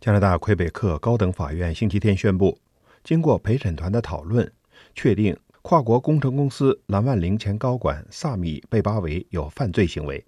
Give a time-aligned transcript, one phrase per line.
[0.00, 2.58] 加拿大魁北克高等法院星期天宣布，
[3.02, 4.50] 经过陪审团的讨论，
[4.94, 10.24] 确定跨国工程公司蓝万灵前高管萨米·贝巴维有犯罪行为。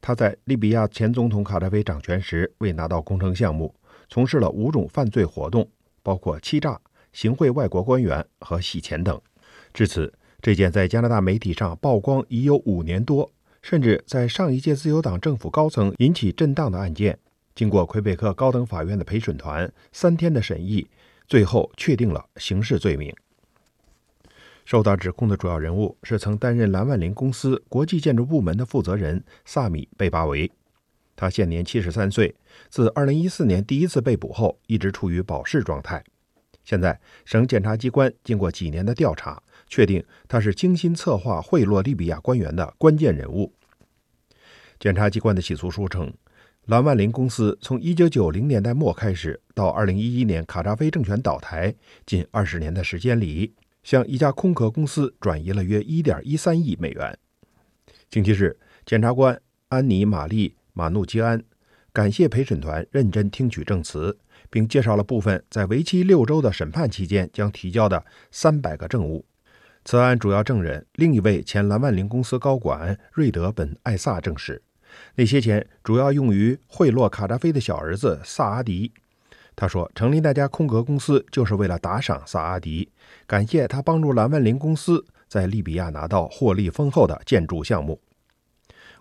[0.00, 3.72] 他在利比亚前总统卡扎菲掌权时，未拿到工程项目，
[4.08, 5.68] 从事了五种犯罪活动，
[6.02, 6.80] 包括欺诈、
[7.12, 9.20] 行贿外国官员和洗钱等。
[9.74, 13.30] 至此，这件在加拿大媒体上曝光已有五年多，
[13.60, 17.18] 甚至在上一届自由党政府高层引起震荡的案件。
[17.60, 20.88] 经过魁北克高等法院的陪审团三天的审议，
[21.26, 23.14] 最后确定了刑事罪名。
[24.64, 30.50] 受到指控的主要人物是曾担任蓝万林公司国际建筑部门的负责人萨米·贝巴维，
[31.14, 32.34] 他现年七十三岁，
[32.70, 36.02] 自2014年第一次被捕后一直处于保释状态。
[36.64, 43.52] 现在，省检察机关经过几年的调查，确定他是精心策划贿赂利比亚官员的关键人物。
[44.78, 46.10] 检察机关的起诉书称。
[46.70, 51.74] 蓝万林公司从1990年代末开始，到2011年卡扎菲政权倒台
[52.06, 57.18] 近二十年的时间里，向一家空壳公司转移了约1.13亿美元。
[58.12, 61.42] 星期日，检察官安妮·玛丽·马努基安
[61.92, 64.16] 感谢陪审团认真听取证词，
[64.48, 69.26] 并介绍了部分在为期六周的审判期间将提交的300个证物。
[69.84, 74.62] 此案主要证人另一位前蓝万林公司高管瑞德·本·艾萨证实。
[75.14, 78.92] 那些钱主要用于贿赂卡扎菲的小儿子萨阿迪。
[79.56, 82.90] 他说，成立那家空壳公司就是为了打赏萨阿迪，
[83.26, 88.00] 感谢他帮助蓝万林公司在利比亚拿到获利丰厚的建筑项目。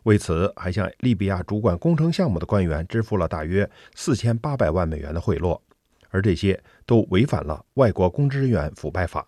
[0.03, 5.59] 为此，还向利比亚主管工程项目的官员支付了大约四千八百万美元的贿赂，
[6.09, 9.27] 而这些都违反了外国公职人员腐败法。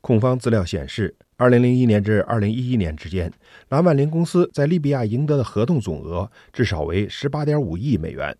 [0.00, 1.16] 控方资料显示。
[1.42, 3.32] 二零零一年至二零一一年之间，
[3.68, 8.38] 蓝万灵公司在利比亚赢得的合同总额至少为十八点五亿美元。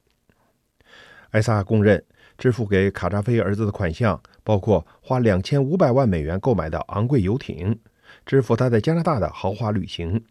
[1.33, 2.01] 艾萨公认，
[2.39, 7.77] 支付给卡扎菲儿子的款项包括花两千五百万美元购买的昂贵游艇，
[8.25, 10.23] 支付他在加拿大的豪华旅行。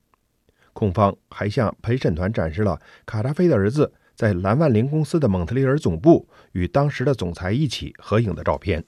[0.72, 8.82] 控方还向陪审团展示了卡扎菲的儿子在蓝万灵公司的蒙特利尔总部与当时的总裁一起合影的照片。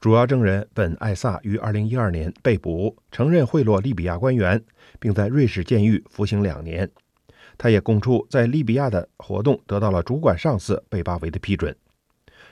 [0.00, 4.62] 主要证人本·艾萨于2012年被捕，承认贿赂利比亚官员，
[5.00, 6.88] 并在瑞士监狱服刑两年。
[7.56, 11.74] 他也供出在利比亚的活动得到了主管上司贝巴维的批准。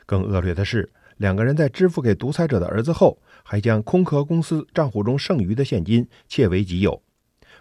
[0.04, 7.00] 更恶劣的是，两个人在支付给独裁者的儿子后，还将空壳公司账户中剩余的现金窃为己有。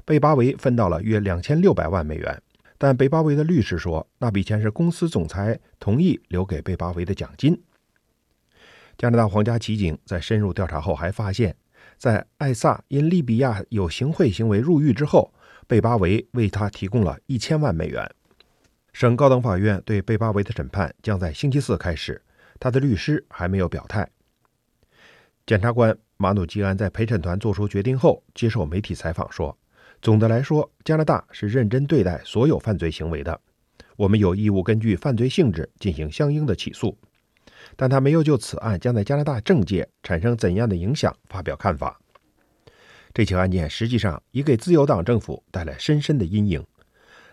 [0.03, 2.41] 贝巴维分到了约2600万美元，
[2.79, 7.61] 但贝巴维的律师说，那笔钱是公司总裁同意留给贝巴维的奖金。
[8.97, 11.55] 加拿大皇家骑警在深入调查后，还发现，
[11.97, 15.33] 在艾萨因利比亚有行贿行为入狱之后，
[15.67, 18.09] 贝巴维为他提供了一千万美元。
[18.93, 22.21] 省高等法院对贝巴维的审判将在星期四开始，
[22.59, 24.09] 他的律师还没有表态。
[25.45, 29.55] 检察官马努基安在陪审团作出决定后接受媒体采访说
[30.01, 33.37] ：“总的来说，加拿大是认真对待所有犯罪行为的，
[33.97, 36.97] 我们有义务根据犯罪性质进行相应的起诉。”
[37.75, 41.99] 但他没有就此案将在加拿大政界产生怎样的影响发表看法。
[43.13, 46.65] 这起案件实际上已给自由党政府带来深深的阴影。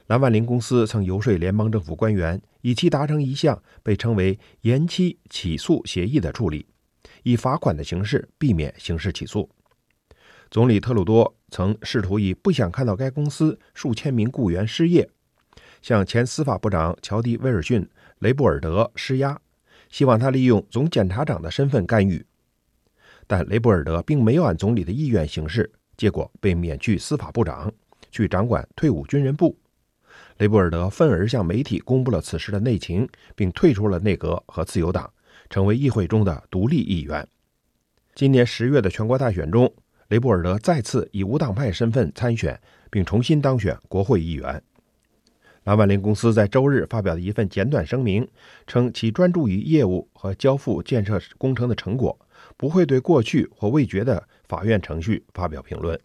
[0.06, 6.66] 蓝万林公司曾游说联邦政府官员，以期达成一项被称为“延期起诉协议”的处理，
[7.22, 9.48] 以罚款的形式避免刑事起诉。
[10.50, 15.08] 总理特鲁多曾试图以不想看到该公司数千名雇员失业，
[15.80, 17.82] 向前司法部长乔迪·威尔逊·
[18.18, 19.40] 雷布尔德施压。
[19.92, 22.24] 希望他利用总检察长的身份干预，
[23.26, 27.70] 但雷布尔德并没有按总理的意愿行事，结果被免去司法部长，
[28.10, 29.56] 去掌管退伍军人部。
[30.38, 35.12] 雷布尔德愤而向媒体公布了此事的内情，并退出了内阁和自由党，
[35.50, 37.28] 成为议会中的独立议员。
[38.14, 39.70] 今年十月的全国大选中，
[40.08, 42.58] 雷布尔德再次以无党派身份参选，
[42.90, 44.62] 并重新当选国会议员。
[45.64, 48.26] 蓝万林公司在周日发表的一份简短声明
[48.66, 52.18] 称，其专注于业务和交付建设工程的成果，
[52.56, 55.98] 不会对过去或未决的法院程序发表评论。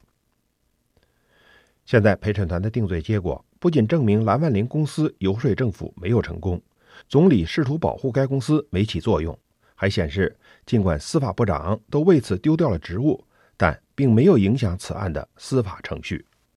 [1.86, 6.62] 现在陪审团的定罪结果不仅证明蓝万林公司游说政府没有成功，
[7.10, 9.36] 总理试图保护该公司没起作用，
[9.74, 10.38] 还显示
[10.68, 13.24] 尽管司法部长都为此丢掉了职务，
[13.56, 16.24] 但并没有影响此案的司法程序。